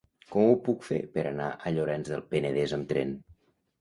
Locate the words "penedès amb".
2.33-2.91